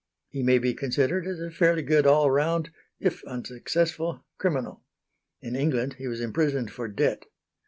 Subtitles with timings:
[0.29, 4.81] He may be considered as a fairly good all round if unsuccessful criminal.
[5.43, 7.27] In England he was imprisoned for debt.